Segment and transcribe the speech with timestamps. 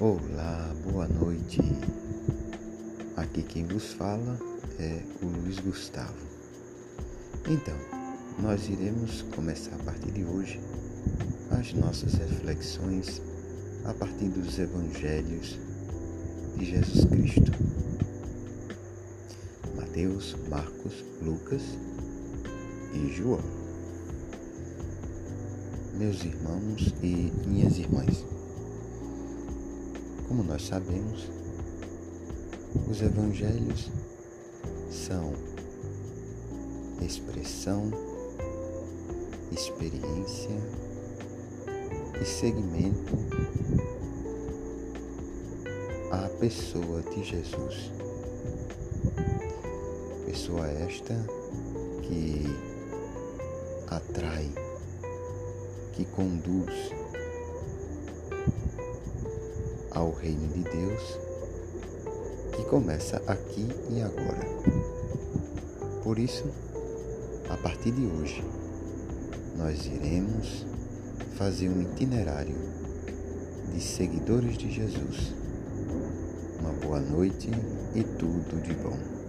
[0.00, 1.60] Olá, boa noite.
[3.18, 4.38] Aqui quem vos fala
[4.78, 6.16] é o Luiz Gustavo.
[7.46, 7.76] Então,
[8.38, 10.58] nós iremos começar a partir de hoje
[11.50, 13.20] as nossas reflexões
[13.84, 15.58] a partir dos evangelhos
[16.56, 17.52] de Jesus Cristo.
[19.76, 21.76] Mateus, Marcos, Lucas
[22.94, 23.44] e João.
[25.98, 28.39] Meus irmãos e minhas irmãs.
[30.30, 31.28] Como nós sabemos,
[32.88, 33.90] os evangelhos
[34.88, 35.32] são
[37.02, 37.90] expressão,
[39.50, 40.56] experiência
[42.22, 43.16] e segmento
[46.12, 47.90] à pessoa de Jesus.
[50.26, 51.16] Pessoa esta
[52.02, 52.44] que
[53.88, 54.48] atrai,
[55.92, 56.99] que conduz
[59.90, 61.18] ao reino de Deus
[62.56, 64.46] que começa aqui e agora.
[66.02, 66.44] Por isso,
[67.48, 68.44] a partir de hoje,
[69.56, 70.66] nós iremos
[71.36, 72.56] fazer um itinerário
[73.72, 75.32] de seguidores de Jesus.
[76.60, 77.50] Uma boa noite
[77.94, 79.19] e tudo de bom.